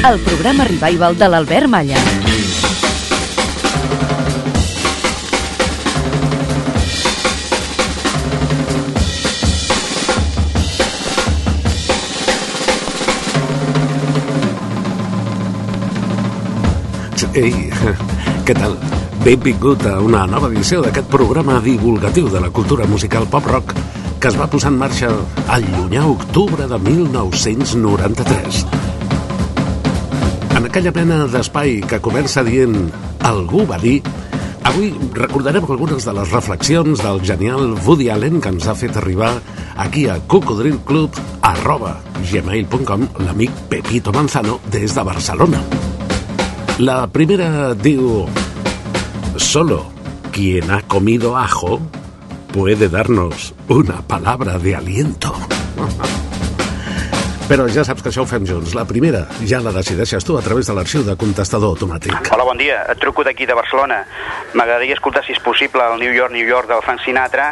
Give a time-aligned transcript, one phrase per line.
[0.00, 1.98] El programa revival de l'Albert Malla.
[17.36, 17.68] Ei,
[18.48, 18.74] què tal?
[19.20, 23.76] Benvingut a una nova edició d'aquest programa divulgatiu de la cultura musical pop-rock
[24.20, 25.12] que es va posar en marxa
[25.48, 28.79] al llunyà octubre de 1993.
[30.70, 32.76] Aquella mena d'espai que comença dient
[33.26, 33.96] algú va dir,
[34.70, 39.32] avui recordarem algunes de les reflexions del genial Woody Allen que ens ha fet arribar
[39.82, 41.18] aquí a cocodrilclub
[41.50, 41.96] arroba
[42.30, 45.64] gmail.com l'amic Pepito Manzano des de Barcelona.
[46.78, 48.28] La primera diu,
[49.42, 49.88] solo
[50.30, 51.80] quien ha comido ajo
[52.54, 55.34] puede darnos una palabra de aliento.
[57.50, 58.76] Però ja saps que això ho fem junts.
[58.78, 62.30] La primera ja la decideixes tu a través de l'arxiu de contestador automàtic.
[62.30, 62.84] Hola, bon dia.
[62.92, 64.04] Et truco d'aquí de Barcelona.
[64.54, 67.50] M'agradaria escoltar, si és possible, el New York, New York del Frank Sinatra.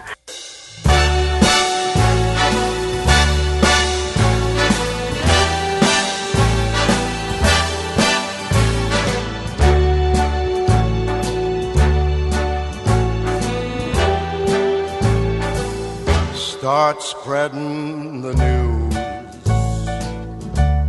[16.38, 18.87] Start spreading the news.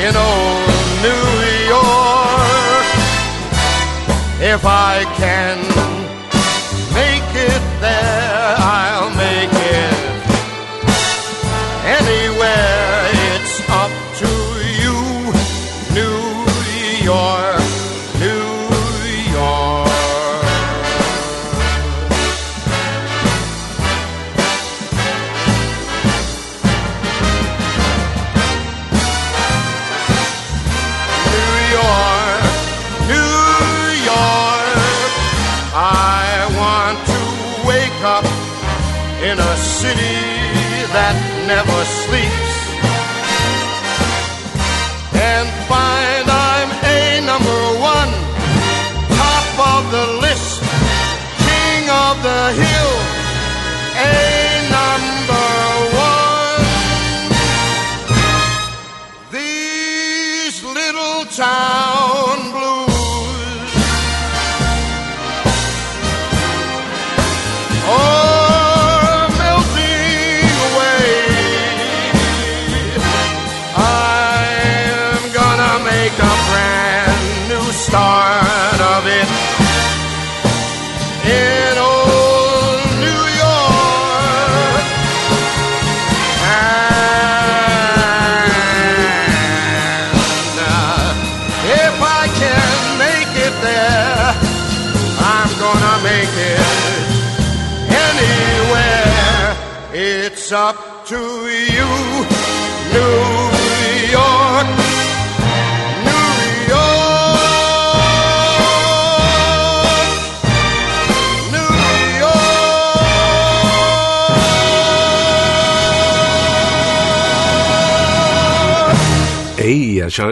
[0.00, 0.68] in old
[1.02, 1.26] New
[1.68, 2.86] York.
[4.40, 5.69] If I can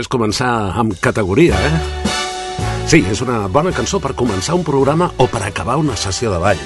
[0.08, 1.78] és començar amb categoria, eh?
[2.88, 6.38] Sí, és una bona cançó per començar un programa o per acabar una sessió de
[6.40, 6.62] ball.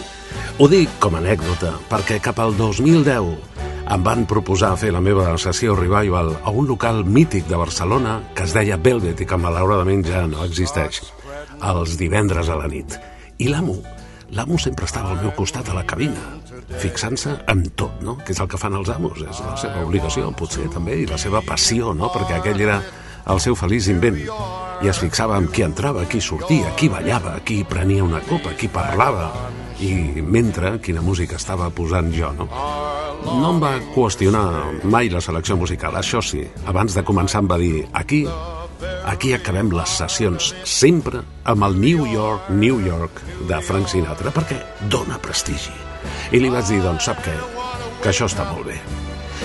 [0.62, 3.32] Ho dic com a anècdota, perquè cap al 2010
[3.90, 8.46] em van proposar fer la meva sessió revival a un local mític de Barcelona que
[8.46, 11.02] es deia Velvet i que malauradament ja no existeix,
[11.58, 12.94] els divendres a la nit.
[13.42, 13.80] I l'amo,
[14.30, 16.38] l'amo sempre estava al meu costat a la cabina,
[16.78, 18.20] fixant-se en tot, no?
[18.22, 21.18] Que és el que fan els amos, és la seva obligació, potser també, i la
[21.18, 22.14] seva passió, no?
[22.14, 22.82] Perquè aquell era
[23.30, 24.22] el seu feliç invent.
[24.82, 28.66] I es fixava en qui entrava, qui sortia, qui ballava, qui prenia una copa, qui
[28.72, 29.30] parlava,
[29.82, 32.48] i mentre quina música estava posant jo, no?
[33.22, 36.42] No em va qüestionar mai la selecció musical, això sí.
[36.66, 38.24] Abans de començar em va dir, aquí
[39.06, 44.58] Aquí acabem les sessions sempre amb el New York, New York de Frank Sinatra perquè
[44.90, 45.74] dona prestigi.
[46.34, 47.34] I li vaig dir, doncs, sap què?
[48.02, 48.80] Que això està molt bé.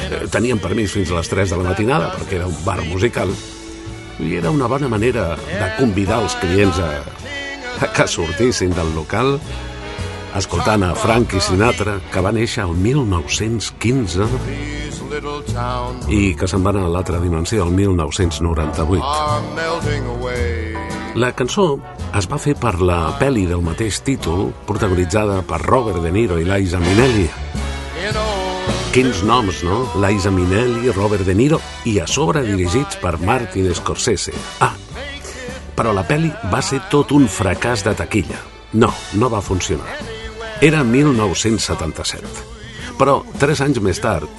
[0.08, 3.34] Eh, teníem permís fins a les 3 de la matinada perquè era un bar musical
[4.20, 6.92] i era una bona manera de convidar els clients a,
[7.82, 9.40] a que sortissin del local
[10.38, 14.28] escoltant a Frank Sinatra que va néixer el 1915
[16.14, 19.04] i que se'n va anar a l'altra dimensió el 1998.
[21.18, 21.80] La cançó
[22.18, 26.46] es va fer per la pel·li del mateix títol, protagonitzada per Robert De Niro i
[26.46, 27.28] Liza Minnelli.
[28.94, 29.78] Quins noms, no?
[30.02, 34.34] Liza Minnelli, Robert De Niro i a sobre dirigits per Martin Scorsese.
[34.64, 34.74] Ah,
[35.78, 38.40] però la pel·li va ser tot un fracàs de taquilla.
[38.74, 40.00] No, no va funcionar.
[40.62, 42.46] Era 1977.
[42.98, 44.30] Però, tres anys més tard,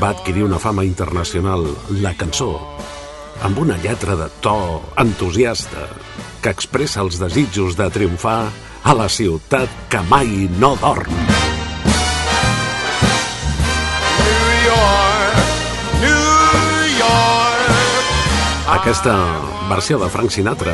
[0.00, 1.66] va adquirir una fama internacional
[2.00, 2.52] la cançó
[3.42, 4.56] amb una lletra de to
[5.00, 5.88] entusiasta
[6.44, 8.42] que expressa els desitjos de triomfar
[8.84, 11.59] a la ciutat que mai no dorm.
[18.90, 19.38] Aquesta
[19.70, 20.72] versió de Frank Sinatra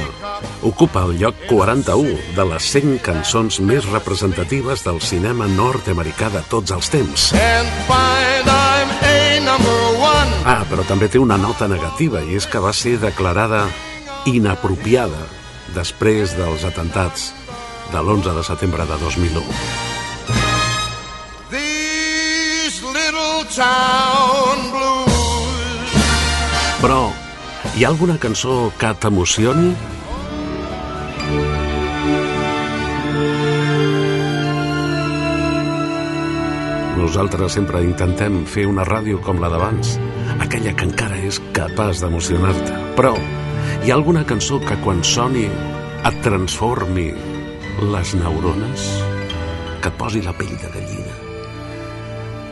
[0.64, 6.72] ocupa el lloc 41 de les 100 cançons més representatives del cinema nord-americà de tots
[6.72, 7.26] els temps.
[10.48, 13.66] Ah, però també té una nota negativa i és que va ser declarada
[14.24, 15.28] inapropiada
[15.76, 17.34] després dels atentats
[17.92, 19.44] de l'11 de setembre de 2001.
[21.52, 24.35] These little town
[27.76, 29.74] hi ha alguna cançó que t'emocioni?
[36.96, 39.98] Nosaltres sempre intentem fer una ràdio com la d'abans,
[40.40, 42.80] aquella que encara és capaç d'emocionar-te.
[42.96, 43.12] Però
[43.84, 47.10] hi ha alguna cançó que quan soni et transformi
[47.92, 48.88] les neurones?
[49.84, 51.05] Que et posi la pell de gallina?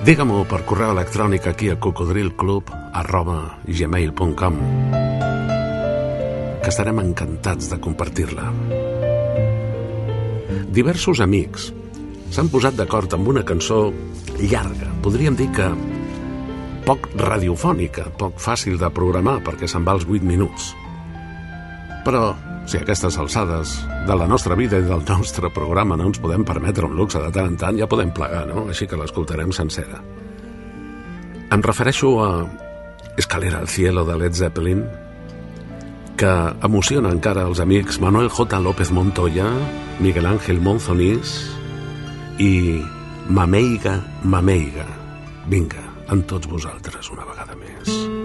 [0.05, 2.69] Digue-m'ho per correu electrònic aquí a cocodrilclub
[3.01, 4.59] arroba gmail.com
[6.61, 8.51] que estarem encantats de compartir-la.
[10.77, 11.71] Diversos amics
[12.37, 13.81] s'han posat d'acord amb una cançó
[14.43, 15.71] llarga, podríem dir que
[16.85, 20.75] poc radiofònica, poc fàcil de programar perquè se'n va als 8 minuts.
[22.05, 22.35] Però,
[22.69, 26.45] si a aquestes alçades de la nostra vida i del nostre programa no ens podem
[26.45, 28.67] permetre un luxe de tant en tant, ja podem plegar, no?
[28.69, 30.03] Així que l'escoltarem sencera.
[31.55, 32.29] Em refereixo a
[33.17, 34.85] Escalera al cielo de Led Zeppelin,
[36.19, 36.33] que
[36.67, 38.61] emociona encara els amics Manuel J.
[38.61, 39.49] López Montoya,
[40.01, 41.39] Miguel Ángel Monzonís
[42.39, 42.83] i
[43.29, 44.87] Mameiga, Mameiga.
[45.49, 47.75] Vinga, amb tots vosaltres una vegada més.
[47.85, 48.24] There's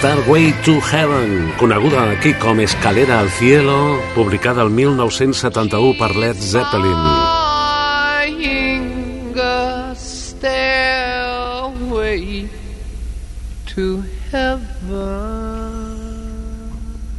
[0.00, 6.96] Starway to Heaven, coneguda aquí com Escalera al Cielo, publicada el 1971 per Led Zeppelin.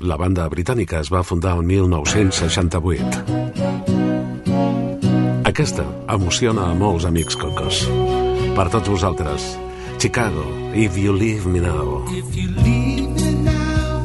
[0.02, 3.06] La banda britànica es va fundar el 1968.
[5.46, 7.86] Aquesta emociona a molts amics cocos.
[8.58, 9.54] Per tots vosaltres,
[10.02, 10.42] Chicago,
[10.74, 12.04] If You Leave Me Now.
[12.08, 14.04] If you leave me now,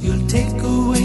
[0.00, 1.01] you'll take away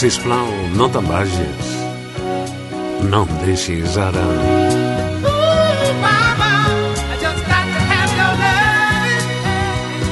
[0.00, 0.06] go.
[0.06, 1.72] Sisplau, no te'n vagis.
[3.10, 4.24] No em deixis ara.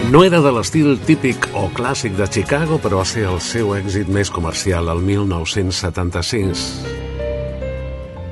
[0.08, 4.08] No era de l'estil típic o clàssic de Chicago, però va ser el seu èxit
[4.08, 6.64] més comercial el 1976.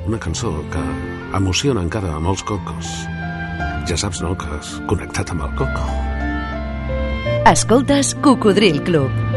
[0.06, 0.84] Una cançó que
[1.36, 2.92] emociona encara a molts cocos.
[3.86, 5.88] Ja saps, no?, que has connectat amb el coco.
[7.46, 9.35] Escoltes Cocodril Club.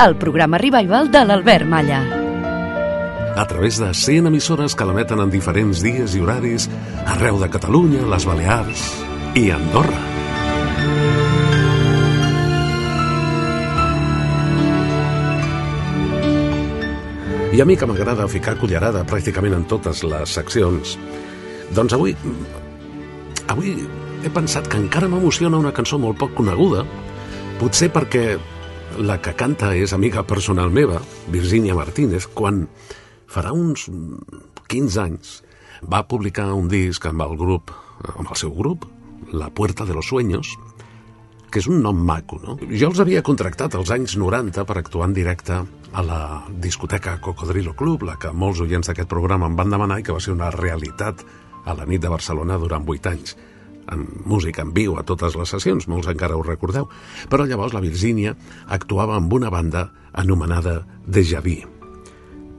[0.00, 2.00] El programa revival de l'Albert Malla.
[3.36, 6.68] A través de 100 emissores que l'emeten en diferents dies i horaris
[7.14, 8.82] arreu de Catalunya, les Balears
[9.38, 10.00] i Andorra.
[17.52, 20.96] I a mi que m'agrada ficar cullerada pràcticament en totes les seccions,
[21.76, 22.16] doncs avui...
[23.52, 23.74] Avui
[24.22, 26.86] he pensat que encara m'emociona una cançó molt poc coneguda,
[27.60, 28.38] potser perquè
[28.98, 31.00] la que canta és amiga personal meva,
[31.32, 32.66] Virginia Martínez, quan
[33.30, 33.86] farà uns
[34.68, 35.38] 15 anys
[35.88, 37.72] va publicar un disc amb el grup,
[38.16, 38.86] amb el seu grup,
[39.32, 40.56] La Puerta de los Sueños,
[41.52, 42.56] que és un nom maco, no?
[42.72, 45.60] Jo els havia contractat als anys 90 per actuar en directe
[45.92, 50.06] a la discoteca Cocodrilo Club, la que molts oients d'aquest programa em van demanar i
[50.06, 51.24] que va ser una realitat
[51.64, 53.36] a la nit de Barcelona durant 8 anys
[53.90, 56.88] amb música en viu a totes les sessions, molts encara ho recordeu.
[57.28, 61.60] Però llavors la Virgínia actuava amb una banda anomenada Deja Vu.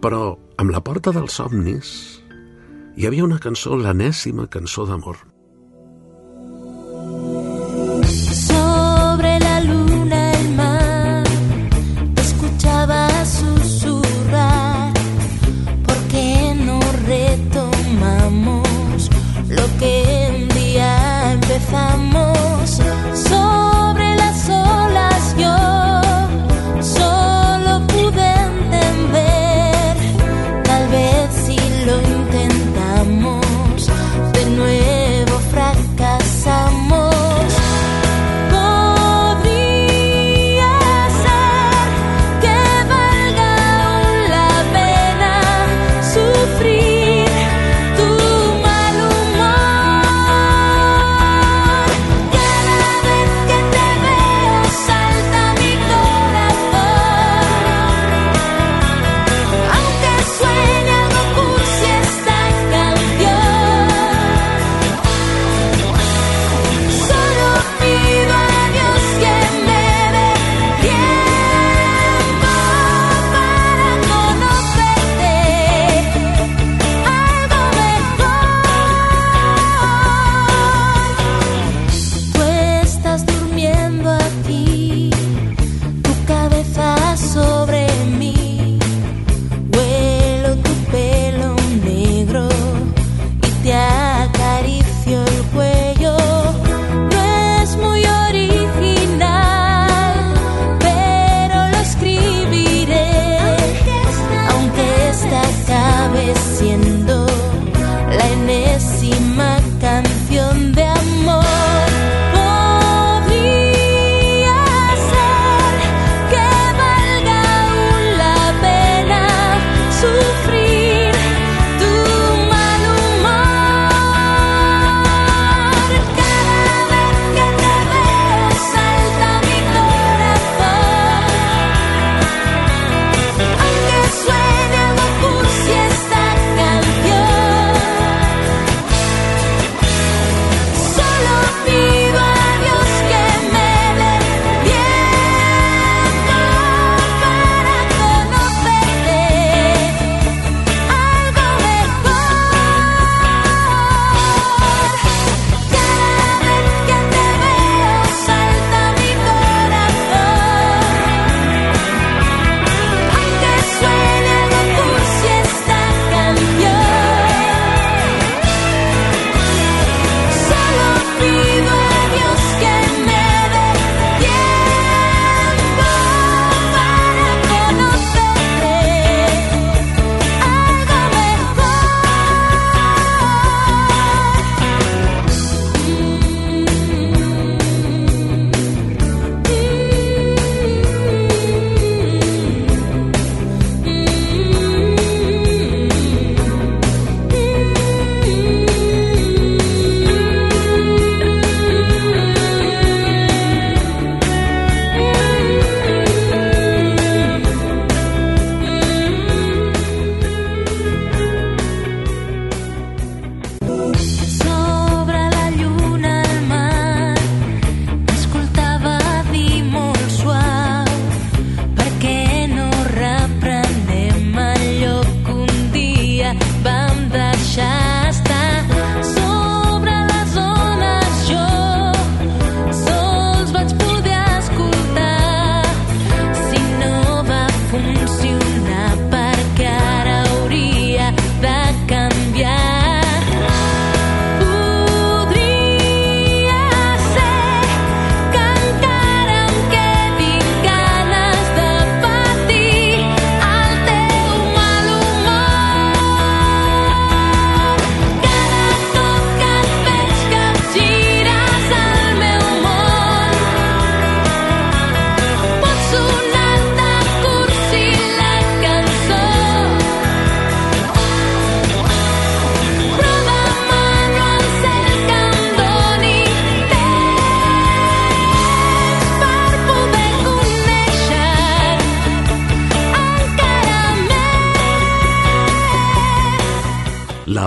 [0.04, 0.24] Però
[0.58, 1.94] amb la porta dels somnis
[2.98, 5.33] hi havia una cançó, l'enèsima cançó d'amor.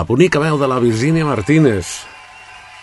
[0.07, 2.05] Bonica veu de la Virgínia Martínez.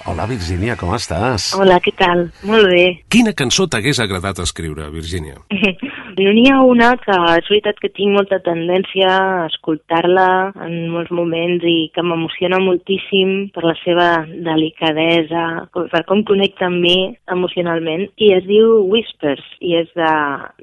[0.04, 1.54] Hola, Virgínia, com estàs?
[1.56, 2.26] Hola, què tal?
[2.44, 2.82] Molt bé.
[3.08, 5.40] Quina cançó t'hagués agradat escriure, Virgínia?
[6.16, 11.64] N'hi ha una que és veritat que tinc molta tendència a escoltar-la en molts moments
[11.66, 18.06] i que m'emociona moltíssim per la seva delicadesa, com- per com connecta amb mi emocionalment,
[18.16, 20.12] i es diu Whispers, i és de,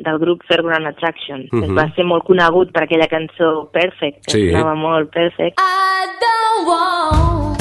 [0.08, 1.48] del grup Fairground Attraction.
[1.52, 1.76] Uh Mhm.
[1.76, 4.52] Va ser molt conegut per aquella cançó Perfect, que Sí.
[4.52, 5.60] sonava molt Perfect.
[5.60, 7.60] I don't want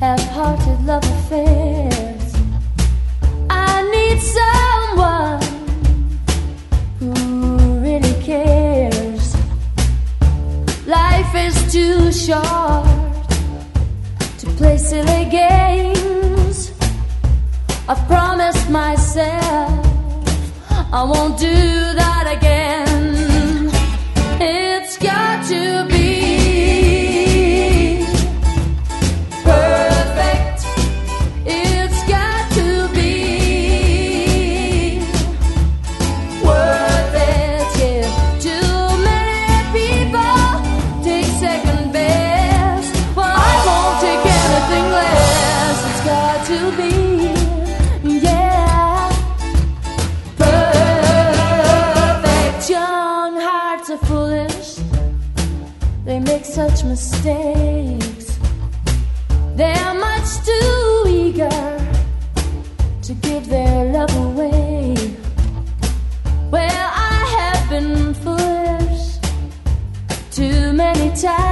[0.00, 2.32] half-hearted love affairs.
[3.50, 5.40] I need someone
[8.32, 9.26] cares.
[10.86, 13.28] Life is too short
[14.40, 16.56] to play silly games.
[17.90, 19.70] I've promised myself
[21.00, 21.58] I won't do
[22.02, 23.70] that again.
[24.40, 26.01] It's got to be
[56.52, 58.38] such mistakes.
[59.56, 61.48] They're much too eager
[63.00, 64.94] to give their love away.
[66.50, 69.16] Well, I have been foolish
[70.30, 71.51] too many times.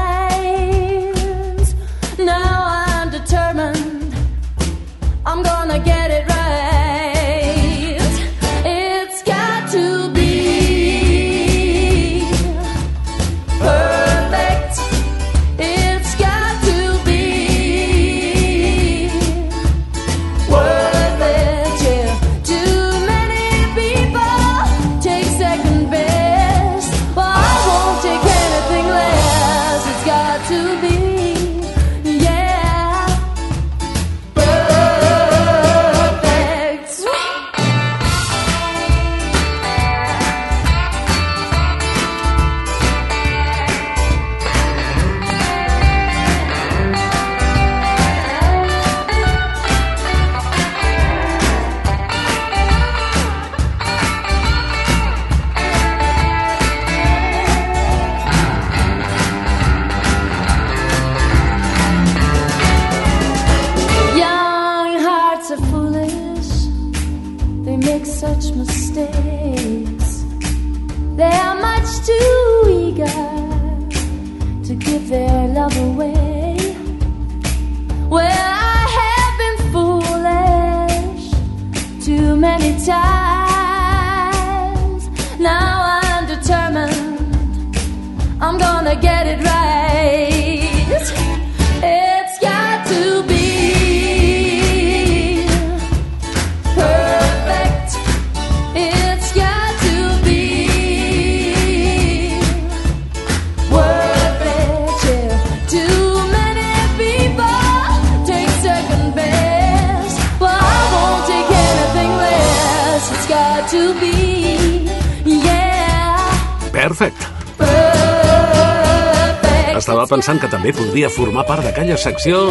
[119.91, 122.45] Estava pensant que també podria formar part d'aquella secció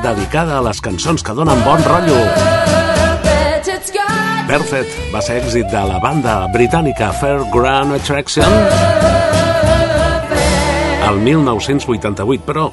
[0.00, 2.16] dedicada a les cançons que donen bon rotllo.
[4.48, 4.94] Perfect.
[5.12, 8.56] Va ser èxit de la banda britànica Fairground Attraction
[11.10, 12.70] el 1988, però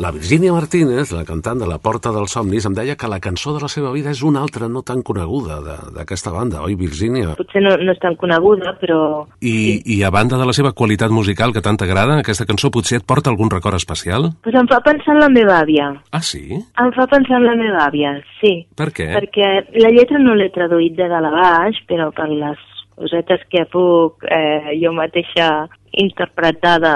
[0.00, 3.52] la Virginia Martínez, la cantant de La Porta dels Somnis, em deia que la cançó
[3.52, 7.34] de la seva vida és una altra no tan coneguda de- d'aquesta banda, oi, Virginia?
[7.36, 11.10] Potser no, no és tan coneguda, però I, I a banda de la seva qualitat
[11.12, 14.30] musical que tant t'agrada, aquesta cançó potser et porta algun record especial?
[14.42, 15.90] pues em fa pensar en la meva àvia.
[16.12, 16.46] Ah, sí?
[16.80, 18.66] Em fa pensar en la meva àvia, sí.
[18.74, 19.10] Per què?
[19.18, 19.50] Perquè
[19.84, 22.56] la lletra no l'he traduït de dalt a baix, però per les
[22.96, 26.92] cosetes que puc eh, jo mateixa interpretar de,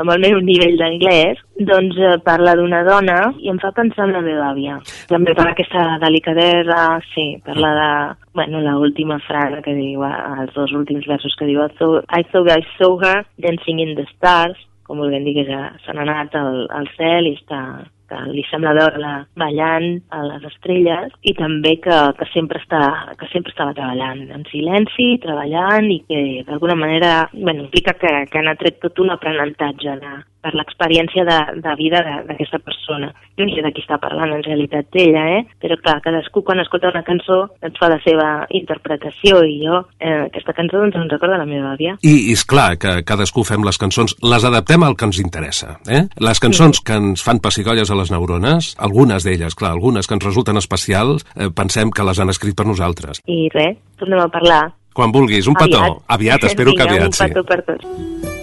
[0.00, 4.14] amb el meu nivell d'anglès, doncs eh, parla d'una dona i em fa pensar en
[4.16, 4.78] la meva àvia.
[5.10, 7.90] També per aquesta delicadesa, sí, parla de,
[8.38, 10.14] bueno, la última frase que diu, eh,
[10.44, 14.58] els dos últims versos que diu I thought I, saw her dancing in the stars,
[14.86, 15.62] com volguem dir que ja
[15.92, 17.62] n'ha anat al, al cel i està
[18.08, 22.82] que li sembla veure-la ballant a les estrelles i també que, que, sempre està,
[23.20, 28.42] que sempre estava treballant en silenci, treballant i que d'alguna manera bueno, implica que, que
[28.42, 30.14] n'ha tret tot un aprenentatge de,
[30.48, 33.12] per l'experiència de, de vida d'aquesta persona.
[33.36, 35.42] Jo no sé de qui està parlant en realitat ella, eh?
[35.60, 40.24] però clar, cadascú quan escolta una cançó doncs fa la seva interpretació i jo eh,
[40.28, 41.98] aquesta cançó doncs em recorda la meva àvia.
[42.00, 45.76] I, és clar que cadascú fem les cançons, les adaptem al que ens interessa.
[45.90, 46.06] Eh?
[46.24, 50.26] Les cançons que ens fan pessigolles a les neurones, algunes d'elles, clar, algunes que ens
[50.26, 53.22] resulten especials, eh, pensem que les han escrit per nosaltres.
[53.28, 54.64] I res, tornem a parlar.
[54.96, 56.00] Quan vulguis, un petó.
[56.10, 57.28] Aviat, espero que Vinga, aviat, un sí.
[57.28, 58.37] petó per tots.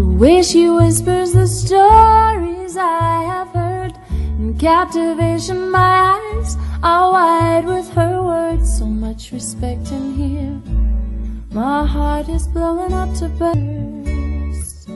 [0.00, 3.92] The way she whispers the stories I have heard.
[4.38, 8.78] In captivation, my eyes are wide with her words.
[8.78, 10.58] So much respect in here.
[11.52, 14.88] My heart is blowing up to burst.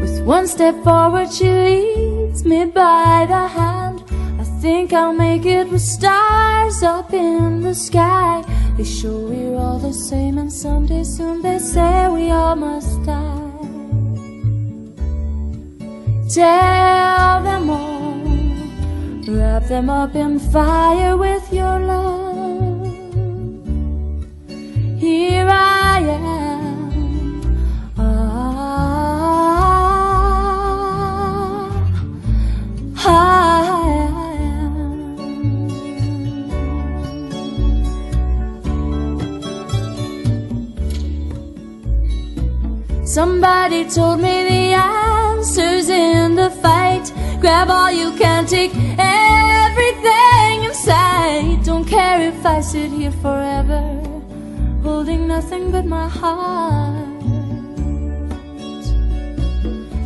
[0.00, 4.11] With one step forward, she leads me by the hand.
[4.62, 8.44] Think I'll make it with stars up in the sky.
[8.76, 13.40] They show we're all the same, and someday soon they say we all must die.
[16.32, 18.14] Tell them all,
[19.26, 22.86] wrap them up in fire with your love.
[25.00, 27.42] Here I am.
[27.98, 28.12] Ah,
[33.04, 33.41] I
[43.12, 47.12] Somebody told me the answer's in the fight.
[47.42, 51.60] Grab all you can, take everything in sight.
[51.62, 53.82] Don't care if I sit here forever,
[54.82, 57.06] holding nothing but my heart.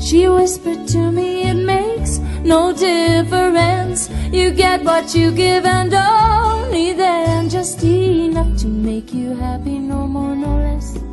[0.02, 4.10] She whispered to me, it makes no difference.
[4.32, 10.08] You get what you give, and only then, just enough to make you happy, no
[10.08, 11.05] more, no less.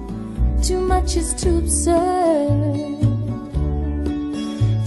[0.63, 3.01] Too much is too absurd.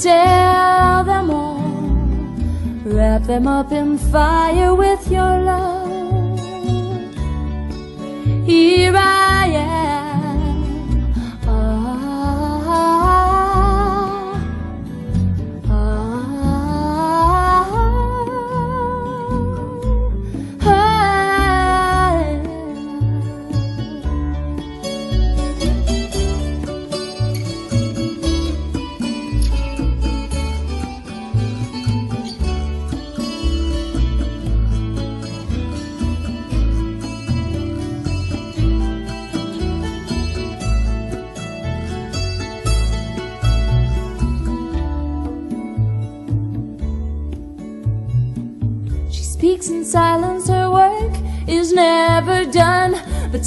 [0.01, 1.61] Tell them all,
[2.85, 6.39] wrap them up in fire with your love.
[8.47, 9.86] Here I am.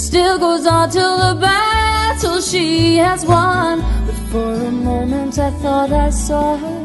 [0.10, 3.80] Still goes on till the battle she has won.
[4.08, 6.80] But for a moment I thought I saw her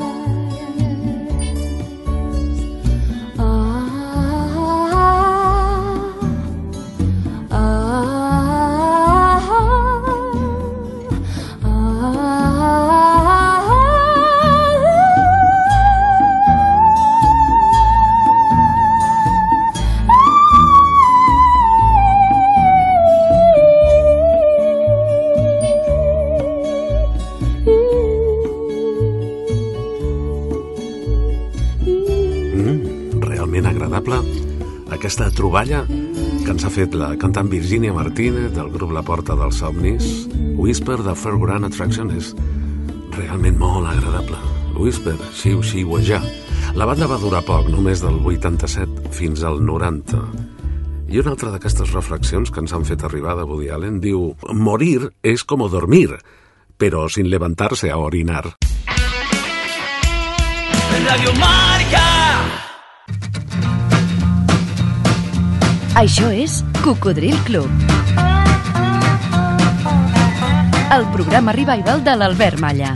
[35.11, 39.57] Aquesta troballa que ens ha fet la cantant Virginia Martínez del grup La Porta dels
[39.59, 40.05] Somnis.
[40.55, 42.29] Whisper de Fairground Attraction és
[43.17, 44.39] realment molt agradable.
[44.79, 46.21] Whisper, xiu, xiuejar.
[46.79, 50.21] La banda va durar poc, només del 87 fins al 90.
[51.11, 55.11] I una altra d'aquestes reflexions que ens han fet arribar de Woody Allen diu «Morir
[55.27, 56.21] és com dormir,
[56.79, 58.45] però sin levantarse a orinar».
[61.03, 62.07] Radio Marca.
[65.91, 67.67] Això és Cocodril Club.
[70.95, 72.93] El programa revival de l'Albert Malla.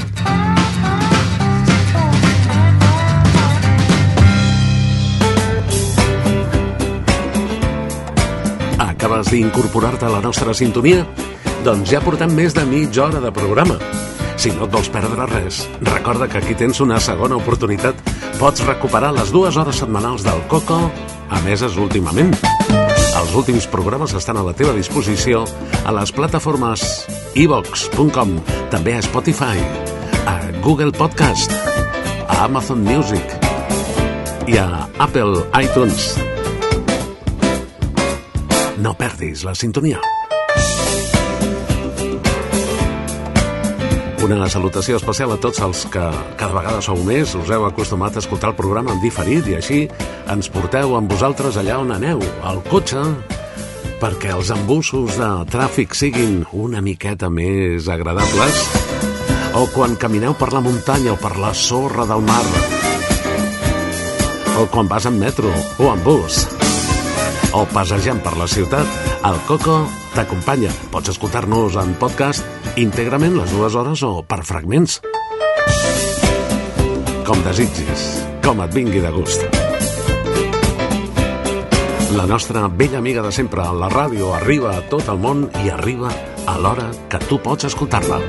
[8.79, 11.03] Acabes d'incorporar-te a la nostra sintonia?
[11.67, 13.75] Doncs ja portem més de mitja hora de programa.
[14.39, 17.99] Si no et vols perdre res, recorda que aquí tens una segona oportunitat.
[18.39, 20.79] Pots recuperar les dues hores setmanals del Coco,
[21.43, 22.31] emeses últimament.
[23.35, 25.41] Els últims programes estan a la teva disposició
[25.83, 26.85] a les plataformes
[27.35, 28.31] ivox.com,
[28.71, 29.59] també a Spotify.
[30.63, 31.51] Google Podcast,
[32.31, 33.35] a Amazon Music
[34.47, 36.13] i a Apple iTunes.
[38.79, 39.99] No perdis la sintonia.
[44.25, 46.01] Una salutació especial a tots els que
[46.39, 49.83] cada vegada sou més, us heu acostumat a escoltar el programa en diferit i així
[50.33, 53.03] ens porteu amb vosaltres allà on aneu, al cotxe,
[54.01, 58.63] perquè els embussos de tràfic siguin una miqueta més agradables
[59.61, 62.41] o quan camineu per la muntanya o per la sorra del mar
[64.57, 66.47] o quan vas en metro o en bus
[67.53, 68.89] o passejant per la ciutat,
[69.23, 69.83] el Coco
[70.17, 70.73] t'acompanya.
[70.91, 74.99] Pots escoltar-nos en podcast íntegrament les dues hores o per fragments.
[77.25, 78.03] Com desitgis,
[78.43, 79.45] com et vingui de gust.
[82.15, 86.11] La nostra vella amiga de sempre, la ràdio, arriba a tot el món i arriba
[86.45, 88.19] a l'hora que tu pots escoltar-la.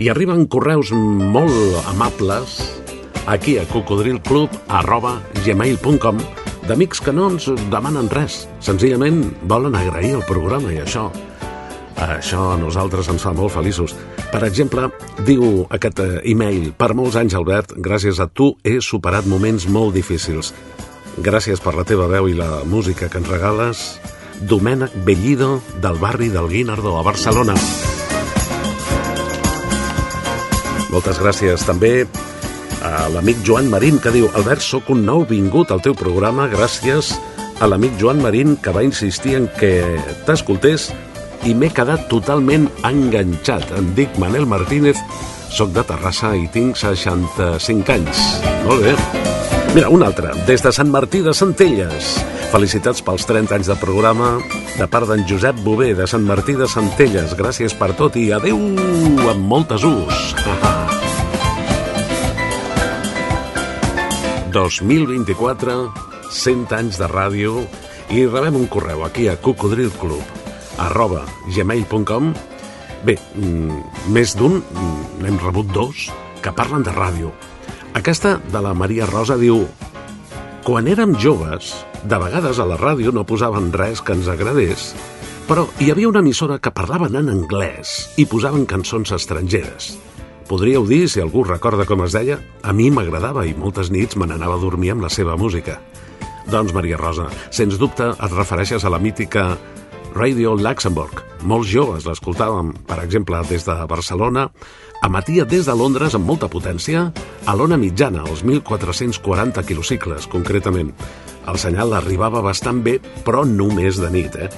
[0.00, 2.60] I arriben correus molt amables
[3.26, 5.18] aquí a cocodrilclub arroba
[6.70, 8.44] d'amics que no ens demanen res.
[8.62, 11.08] Senzillament volen agrair el programa i això
[12.00, 13.92] això a nosaltres ens fa molt feliços.
[14.30, 14.86] Per exemple,
[15.26, 19.92] diu aquest eh, e-mail, per molts anys, Albert, gràcies a tu he superat moments molt
[19.98, 20.54] difícils.
[21.20, 23.84] Gràcies per la teva veu i la música que ens regales.
[24.40, 27.58] Domènec Bellido, del barri del Guinardó, a Barcelona.
[30.90, 32.06] Moltes gràcies també
[32.82, 37.12] a l'amic Joan Marín, que diu Albert, sóc un nou vingut al teu programa gràcies
[37.60, 39.72] a l'amic Joan Marín que va insistir en que
[40.26, 40.88] t'escoltés
[41.48, 43.68] i m'he quedat totalment enganxat.
[43.76, 44.98] Em dic Manel Martínez,
[45.52, 48.24] sóc de Terrassa i tinc 65 anys.
[48.66, 48.96] Molt bé.
[49.74, 52.16] Mira, un altre, des de Sant Martí de Centelles.
[52.50, 54.32] Felicitats pels 30 anys de programa
[54.74, 57.36] de part d'en Josep Bové de Sant Martí de Centelles.
[57.38, 58.58] Gràcies per tot i adeu
[59.30, 60.30] amb moltes us.
[64.50, 65.74] 2024,
[66.30, 67.62] 100 anys de ràdio
[68.10, 71.22] i rebem un correu aquí a cocodrilclub arroba
[71.54, 72.32] gmail.com
[73.06, 76.10] Bé, mm, més d'un, mm, n'hem rebut dos,
[76.42, 77.30] que parlen de ràdio.
[77.94, 79.66] Aquesta, de la Maria Rosa, diu
[80.64, 84.94] Quan érem joves, de vegades a la ràdio no posaven res que ens agradés,
[85.48, 89.96] però hi havia una emissora que parlaven en anglès i posaven cançons estrangeres.
[90.50, 94.26] Podríeu dir, si algú recorda com es deia, a mi m'agradava i moltes nits me
[94.26, 95.76] n'anava a dormir amb la seva música.
[96.50, 99.44] Doncs, Maria Rosa, sens dubte et refereixes a la mítica
[100.16, 101.22] Radio Luxembourg.
[101.46, 104.48] Molts joves l'escoltàvem, per exemple, des de Barcelona,
[105.06, 107.06] emetia des de Londres amb molta potència
[107.46, 110.90] a l'ona mitjana, als 1440 quilocicles, concretament.
[111.46, 114.50] El senyal arribava bastant bé, però només de nit, eh?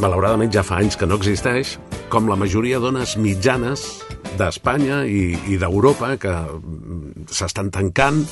[0.00, 1.76] Malauradament ja fa anys que no existeix,
[2.08, 4.03] com la majoria d'ones mitjanes
[4.38, 8.24] d'Espanya i, i d'Europa que mm, s'estan tancant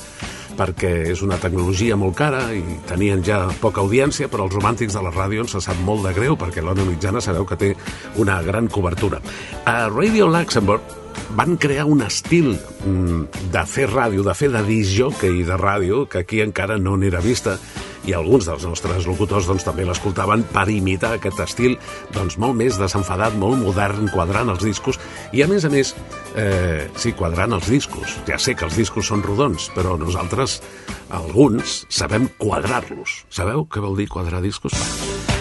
[0.57, 5.05] perquè és una tecnologia molt cara i tenien ja poca audiència, però els romàntics de
[5.05, 7.71] la ràdio ens sap molt de greu perquè l'ona mitjana sabeu que té
[8.21, 9.23] una gran cobertura.
[9.65, 10.99] A Radio Luxembourg
[11.37, 16.25] van crear un estil mm, de fer ràdio, de fer de disjockey de ràdio, que
[16.27, 17.57] aquí encara no n'era vista,
[18.09, 21.77] i alguns dels nostres locutors doncs, també l'escoltaven per imitar aquest estil
[22.15, 25.01] doncs, molt més desenfadat, molt modern, quadrant els discos,
[25.33, 25.95] i a més a més,
[26.35, 28.19] eh, sí, quadrant els discos.
[28.29, 30.61] Ja sé que els discos són rodons, però nosaltres,
[31.11, 33.23] alguns, sabem quadrar-los.
[33.31, 34.79] Sabeu què vol dir quadrar discos?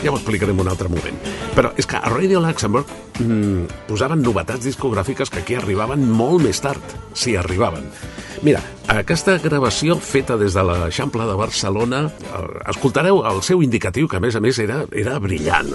[0.01, 1.17] Ja ho explicarem un altre moment.
[1.53, 2.89] Però és que a Radio Luxembourg
[3.21, 7.85] mm, posaven novetats discogràfiques que aquí arribaven molt més tard, si arribaven.
[8.41, 14.17] Mira, aquesta gravació feta des de l'Eixample de Barcelona, eh, escoltareu el seu indicatiu, que
[14.17, 15.69] a més a més era, era brillant.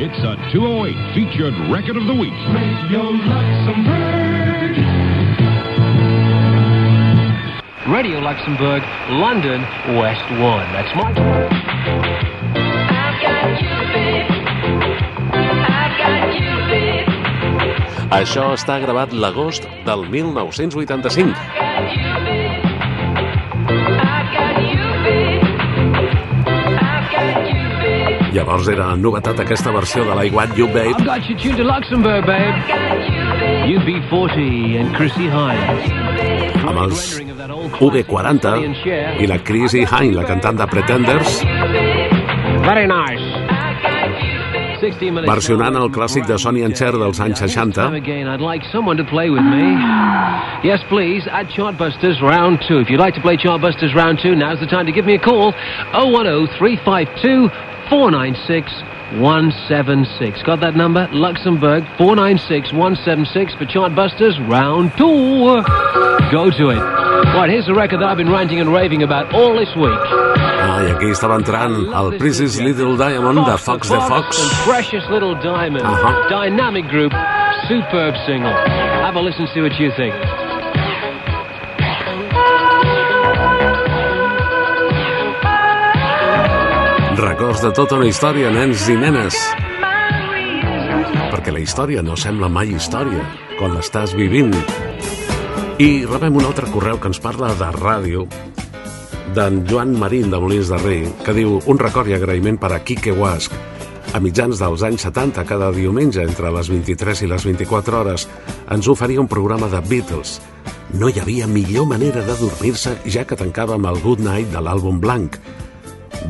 [0.00, 2.32] It's a 208 featured record of the week.
[2.48, 4.15] Radio Luxembourg,
[9.08, 9.62] London,
[9.94, 10.40] West 1.
[10.74, 11.06] That's my.
[18.10, 21.30] Això està gravat l'agost del 1985.
[28.34, 31.64] Llavors era novetat aquesta versió de l'I Want You Babe I've got you tuned to
[31.64, 32.52] Luxembourg, babe.
[33.70, 36.35] UB40 and Chrissy Hines.
[36.66, 37.02] Amb els
[37.80, 41.40] UB40 i la Chrissy Hine, la cantant de Pretenders,
[42.66, 43.22] Very nice.
[44.80, 45.28] 16 minutes.
[45.30, 47.72] versionant el clàssic de Sonny and Cher dels anys 60.
[47.72, 49.72] Time again, I'd like someone to play with me.
[50.64, 52.80] Yes, please, at Chartbusters Round 2.
[52.80, 55.18] If you'd like to play Chartbusters Round 2, now's the time to give me a
[55.18, 55.52] call.
[55.94, 57.48] 010-352
[57.88, 58.68] 496
[59.14, 60.42] 176.
[60.42, 61.08] Got that number?
[61.12, 65.62] Luxembourg 496 176 for Chartbusters Round 2.
[66.32, 66.82] Go to it.
[67.34, 70.00] Right, here's the record that I've been ranting and raving about all this week.
[70.58, 74.38] Ah, i aquí estava entrant el Precious Little Diamond de Fox the Fox.
[74.40, 75.86] and Precious Little Diamond.
[75.86, 76.28] Uh-huh.
[76.28, 77.12] Dynamic group.
[77.68, 78.52] Superb single.
[78.52, 80.14] Have a listen, see what you think.
[87.16, 89.36] Records de tota una història, nens i nenes.
[91.32, 93.22] Perquè la història no sembla mai història
[93.56, 94.52] quan l'estàs vivint.
[95.80, 98.26] I rebem un altre correu que ens parla de ràdio
[99.32, 102.82] d'en Joan Marín de Molins de Rei, que diu un record i agraïment per a
[102.84, 103.56] Quique Guasc.
[104.12, 108.28] A mitjans dels anys 70, cada diumenge, entre les 23 i les 24 hores,
[108.68, 110.42] ens oferia un programa de Beatles.
[111.00, 115.00] No hi havia millor manera de dormir-se ja que tancàvem el Good Night de l'àlbum
[115.00, 115.40] blanc.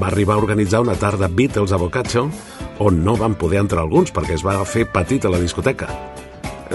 [0.00, 2.28] Va arribar a organitzar una tarda Beatles a Boccaccio,
[2.78, 5.88] on no van poder entrar alguns perquè es va fer petit a la discoteca.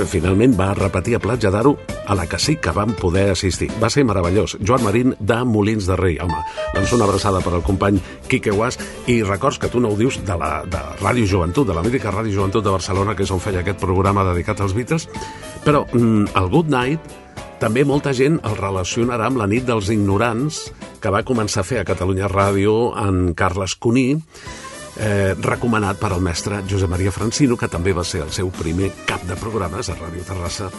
[0.08, 1.74] Finalment va repetir a Platja d'Aro,
[2.08, 3.68] a la que sí que vam poder assistir.
[3.82, 4.56] Va ser meravellós.
[4.64, 6.18] Joan Marín de Molins de Rei.
[6.24, 6.40] Home,
[6.74, 8.00] doncs una abraçada per al company
[8.30, 8.80] Quique Guas
[9.12, 12.14] i records que tu no ho dius de la de Ràdio Joventut, de la mítica
[12.14, 15.10] Ràdio Joventut de Barcelona, que és on feia aquest programa dedicat als Beatles.
[15.66, 17.21] Però mm, el Good Night
[17.62, 20.64] també molta gent el relacionarà amb la nit dels ignorants
[21.02, 24.16] que va començar a fer a Catalunya Ràdio en Carles Cuní,
[24.98, 28.90] eh, recomanat per al mestre Josep Maria Francino, que també va ser el seu primer
[29.06, 30.72] cap de programes a Ràdio Terrassa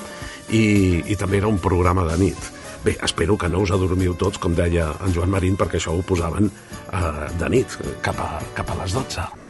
[0.51, 2.51] i, i també era un programa de nit.
[2.83, 6.03] Bé, espero que no us adormiu tots, com deia en Joan Marín, perquè això ho
[6.03, 9.41] posaven eh, de nit, cap a, cap a les 12.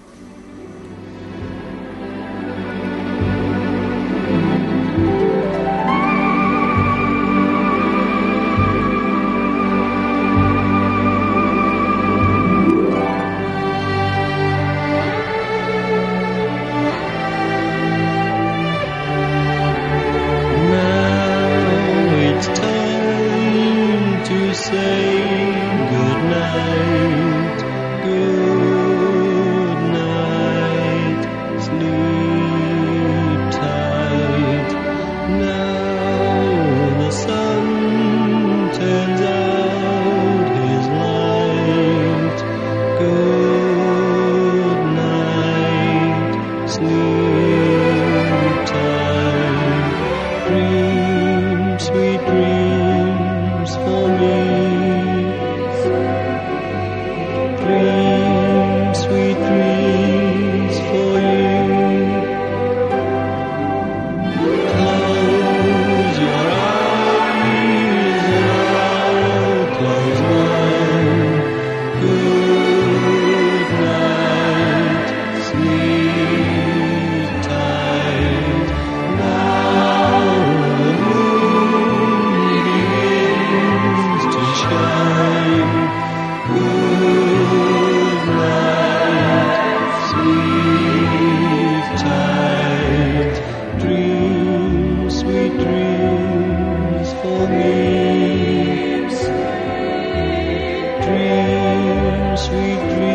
[102.36, 103.11] Sweet dreams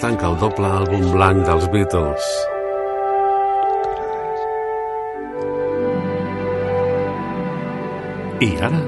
[0.00, 2.28] tanca el doble àlbum blanc dels Beatles.
[8.40, 8.80] I ara,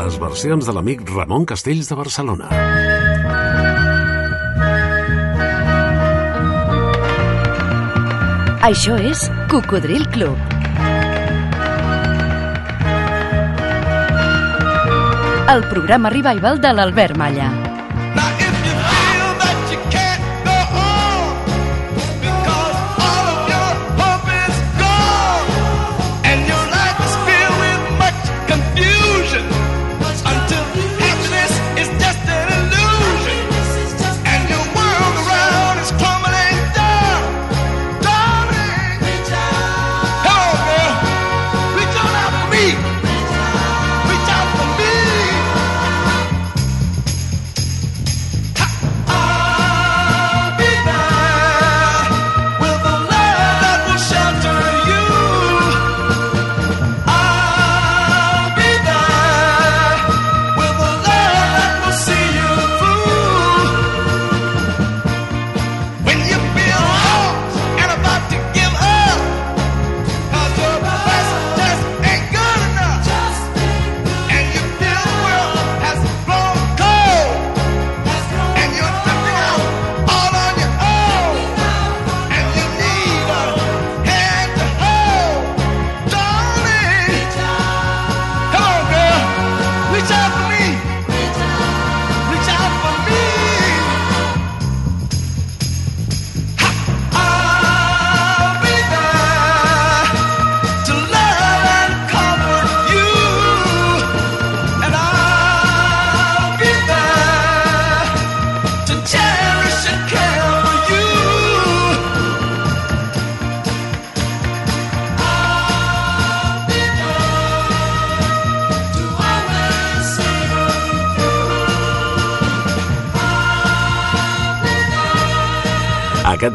[0.00, 2.50] les versions de l'amic Ramon Castells de Barcelona.
[8.68, 10.36] Això és Cocodril Club.
[15.48, 17.48] El programa revival de l'Albert Malla.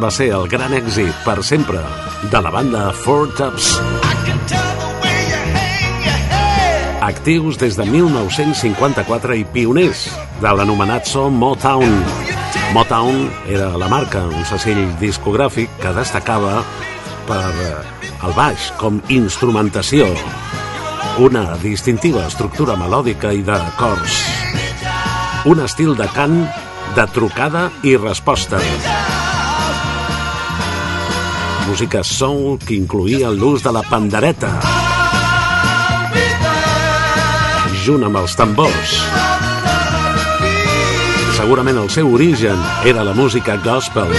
[0.04, 1.80] Va ser el gran èxit per sempre
[2.32, 3.70] de la banda Four Tops.
[7.08, 10.02] Actius des de 1954 i pioners
[10.42, 11.94] de l'anomenat so Motown.
[12.76, 16.60] Motown era la marca, un segell discogràfic que destacava
[17.30, 17.72] per eh,
[18.28, 20.10] el baix com instrumentació,
[21.24, 24.20] una distintiva estructura melòdica i de cors,
[25.48, 26.42] un estil de cant
[26.98, 28.60] de trucada i resposta,
[31.68, 34.50] música soul que incluïa l'ús de la pandereta,
[37.86, 38.96] junt amb els tambors.
[41.38, 44.12] Segurament el seu origen era la música gospel.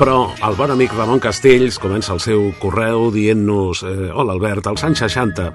[0.00, 4.86] Però el bon amic Ramon Castells comença el seu correu dient-nos eh, Hola Albert, als
[4.86, 5.50] anys 60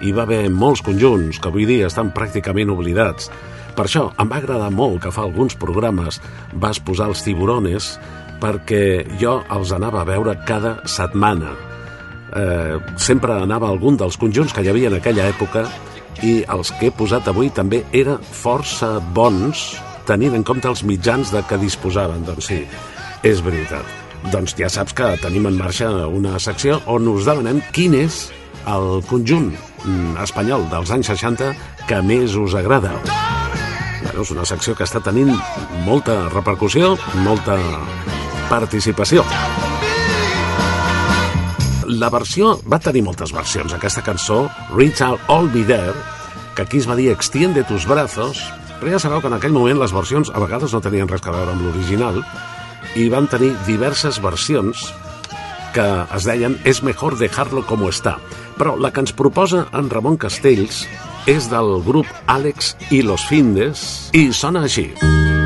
[0.00, 3.28] hi va haver molts conjunts que avui dia estan pràcticament oblidats.
[3.76, 6.18] Per això em va agradar molt que fa alguns programes
[6.56, 7.92] vas posar els tiburones
[8.40, 11.52] perquè jo els anava a veure cada setmana.
[12.30, 15.66] Eh, sempre anava a algun dels conjunts que hi havia en aquella època
[16.22, 19.72] i els que he posat avui també eren força bons
[20.08, 22.24] tenint en compte els mitjans de què disposaven.
[22.26, 22.60] Doncs sí,
[23.26, 23.86] és veritat.
[24.32, 28.26] Doncs ja saps que tenim en marxa una secció on us demanem quin és
[28.68, 31.52] el conjunt mm, espanyol dels anys 60
[31.88, 32.92] que més us agrada.
[34.00, 35.32] Bueno, és una secció que està tenint
[35.86, 37.56] molta repercussió, molta
[38.50, 39.24] participació.
[41.90, 42.56] La versió...
[42.70, 44.44] Va tenir moltes versions, aquesta cançó,
[44.74, 45.94] Reach Out All Be There,
[46.54, 48.42] que aquí es va dir Extiende tus brazos,
[48.80, 51.34] però ja sabeu que en aquell moment les versions a vegades no tenien res a
[51.34, 52.22] veure amb l'original
[52.96, 54.88] i van tenir diverses versions
[55.74, 55.86] que
[56.16, 58.18] es deien És mejor dejarlo como está.
[58.58, 60.82] Però la que ens proposa en Ramon Castells
[61.30, 64.90] és del grup Àlex i los Findes i sona així.
[64.96, 65.39] Si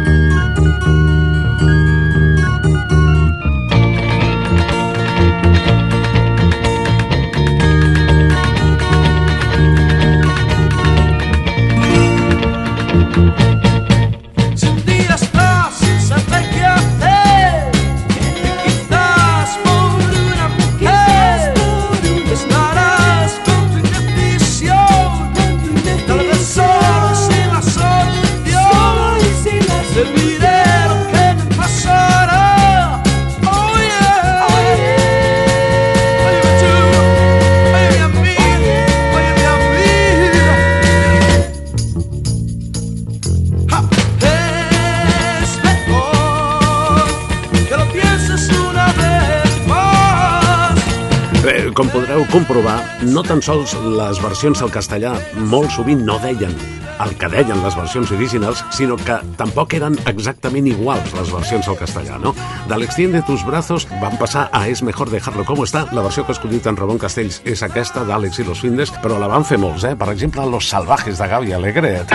[53.24, 55.14] tan sols les versions al castellà
[55.50, 56.54] molt sovint no deien
[57.02, 61.78] el que deien les versions originals, sinó que tampoc eren exactament iguals les versions al
[61.80, 62.34] castellà, no?
[62.70, 65.86] De l'Extiende tus brazos van passar a Es mejor dejarlo como está.
[65.92, 69.18] La versió que ha escollit en Ramon Castells és aquesta d'Àlex i los Findes, però
[69.18, 69.96] la van fer molts, eh?
[69.96, 72.14] Per exemple, Los salvajes de Gaby Alegret.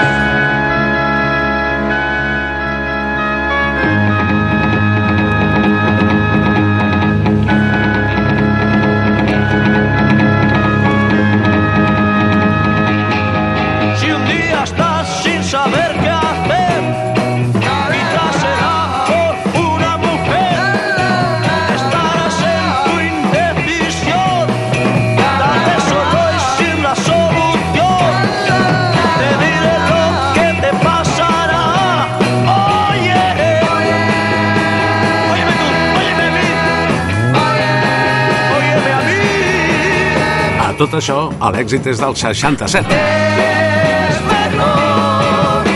[40.79, 42.95] Tot això, l'èxit és del 67.
[42.95, 45.67] Es mejor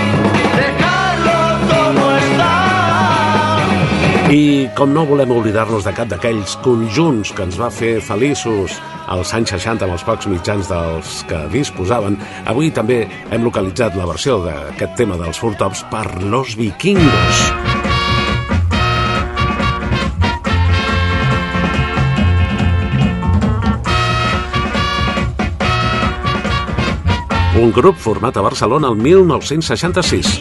[0.56, 1.40] dejarlo
[1.72, 2.54] como está.
[4.32, 8.80] I com no volem oblidar-nos de cap d'aquells conjunts que ens va fer feliços
[9.12, 12.16] als anys 60 amb els pocs mitjans dels que disposaven,
[12.48, 17.73] avui també hem localitzat la versió d'aquest tema dels Four Tops per Los Vikingos.
[27.64, 30.34] Un grup format a Barcelona el 1966.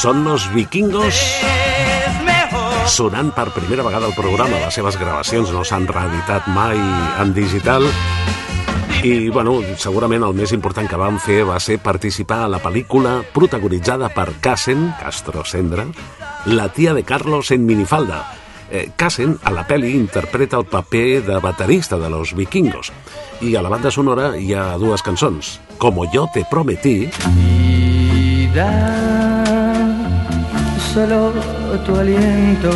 [0.00, 1.18] Són los vikingos
[2.88, 4.56] sonant per primera vegada al programa.
[4.62, 6.80] Les seves gravacions no s'han reeditat mai
[7.20, 7.84] en digital.
[9.04, 13.18] I, bueno, segurament el més important que van fer va ser participar a la pel·lícula
[13.34, 15.84] protagonitzada per Cassen, Castro Sendra,
[16.46, 18.22] La tia de Carlos en minifalda.
[18.70, 22.88] Eh, Cassen, a la pel·li, interpreta el paper de baterista de los vikingos.
[23.44, 25.58] I a la banda sonora hi ha dues cançons.
[25.76, 29.29] Como yo te prometí vida,
[30.94, 31.32] solo
[31.86, 32.70] tu aliento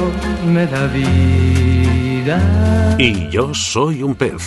[0.46, 2.38] me da vida.
[2.98, 4.46] y Yo soy un pez.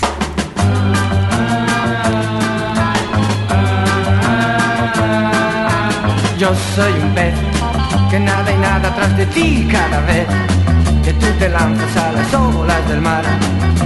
[6.38, 7.34] Yo soy un pez
[8.10, 10.28] que nada y nada tras de ti cada vez
[11.04, 13.24] que tú te lanzas a las olas del mar.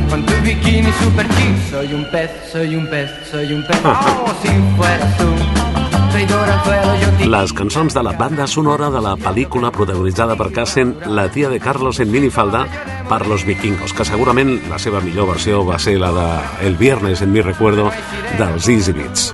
[0.09, 3.79] Con tu bikini super chic, soy un pez, soy un pez, soy un pez.
[3.86, 5.70] Oh, si fueras tú,
[6.12, 11.49] te Les cançons de la banda sonora de la pel·lícula protagonitzada per Cassen, La tia
[11.49, 12.66] de Carlos en minifalda,
[13.09, 17.22] per Los Vikingos, que segurament la seva millor versió va ser la de El viernes
[17.22, 17.91] en mi recuerdo
[18.38, 19.32] dels Easy Beats.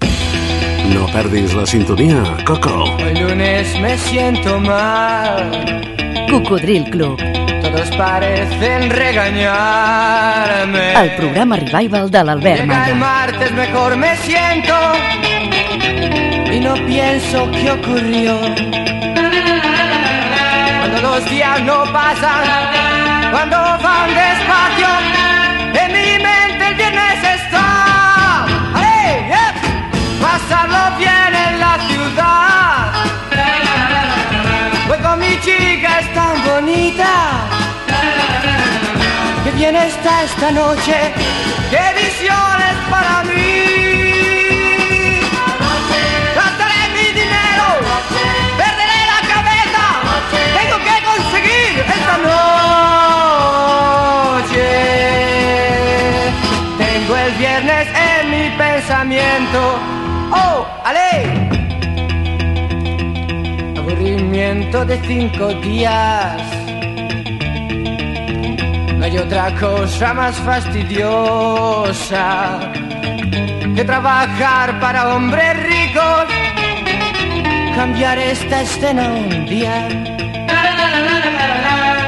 [0.94, 2.84] No perdis la sintonia, Coco.
[2.84, 5.88] Hoy lunes me siento mal,
[6.30, 7.18] Cocodril Club,
[7.62, 10.94] todos parecen regañarme.
[10.94, 12.96] el programa revival de l'Albert Llega el Malla.
[12.96, 14.74] martes, mejor me siento
[16.68, 18.39] no pienso qué ocurrió.
[20.80, 22.43] Cuando los días no pasan,
[23.32, 24.89] cuando van despacio,
[25.82, 27.68] en mi mente el viernes está.
[28.76, 29.03] ¡Ale!
[29.32, 29.55] ¡Yep!
[30.22, 32.78] Pasarlo bien en la ciudad.
[34.88, 37.11] Voy con mi chica, es tan bonita.
[39.43, 41.13] Qué bien está esta noche,
[41.72, 42.47] qué visiones
[59.54, 61.48] ¡Oh, ale!
[63.78, 66.41] Aburrimiento de cinco días.
[68.98, 72.60] No hay otra cosa más fastidiosa
[73.76, 76.26] que trabajar para hombres ricos.
[77.76, 79.88] Cambiar esta escena un día.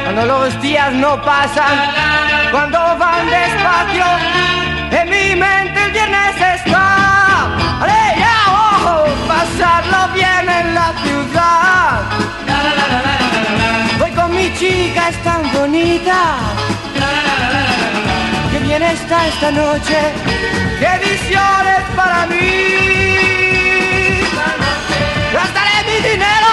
[0.03, 1.77] Cuando los días no pasan,
[2.51, 4.03] cuando van despacio,
[18.51, 19.97] Qué bien fiesta esta noche,
[20.79, 22.47] qué visiones para mí.
[25.33, 26.51] Gastaré mi dinero,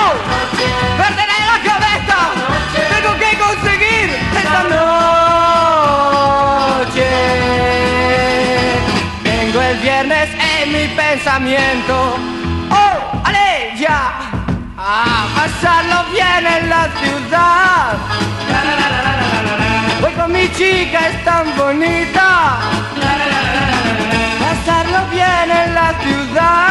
[0.98, 2.18] perderé la cabeza,
[2.92, 4.06] tengo que conseguir
[4.42, 5.48] esta noche.
[9.22, 10.28] Tengo el viernes
[10.58, 11.94] en mi pensamiento.
[12.70, 14.02] ¡Oh, ale, ya!
[14.76, 17.96] A pasarlo bien en la ciudad.
[20.28, 22.58] Mi chica, es tan bonita.
[24.40, 26.66] Pasarlo bien en la ciudad.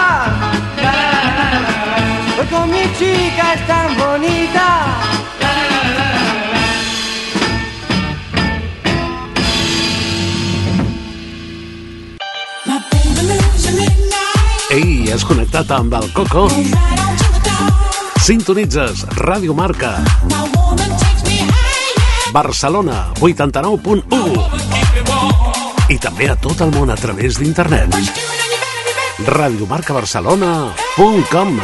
[2.68, 4.68] Mi chica, es tan bonita.
[14.72, 16.50] Ei, has connectat amb el Coco?
[18.26, 19.06] Sintonitzes
[19.54, 20.65] Marca.
[22.36, 24.12] Barcelona, 89.1.
[25.88, 27.96] I també a tot el món a través d'internet.
[29.24, 31.56] radiomarcabarcelona.com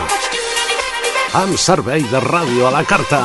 [1.41, 3.19] Amb servei de ràdio a la carta.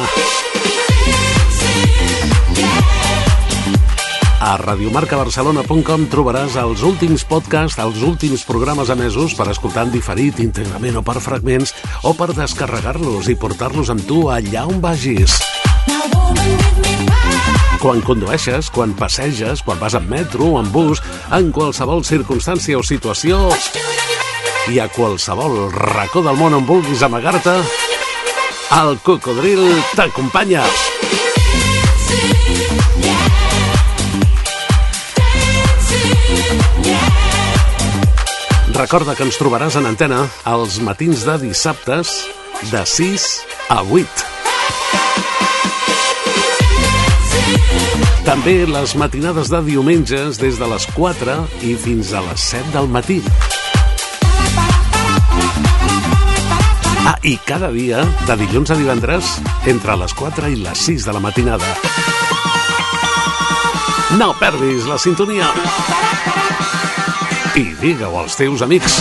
[4.42, 10.98] A radiomarcabarcelona.com trobaràs els últims podcasts, els últims programes emesos per escoltar en diferit, íntegrament
[10.98, 15.38] o per fragments, o per descarregar-los i portar-los amb tu allà on vagis.
[17.86, 20.98] Quan condueixes, quan passeges, quan vas en metro en bus,
[21.30, 23.38] en qualsevol circumstància o situació
[24.74, 27.54] i a qualsevol racó del món on vulguis amagar-te,
[28.80, 29.62] el cocodril
[29.94, 30.66] t'acompanya.
[38.74, 40.24] Recorda que ens trobaràs en antena
[40.58, 42.24] els matins de dissabtes
[42.74, 43.34] de 6
[43.70, 44.32] a 8.
[48.26, 52.88] També les matinades de diumenges des de les 4 i fins a les 7 del
[52.90, 53.20] matí.
[57.06, 59.36] Ah, i cada dia, de dilluns a divendres,
[59.70, 61.70] entre les 4 i les 6 de la matinada.
[64.18, 65.52] No perdis la sintonia.
[67.54, 68.98] I digue-ho als teus amics.